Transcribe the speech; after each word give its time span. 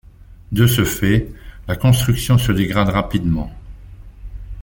De 0.51 0.65
ce 0.65 0.83
fait, 0.83 1.29
la 1.67 1.75
construction 1.75 2.39
se 2.39 2.51
dégrade 2.51 2.89
rapidement. 2.89 3.51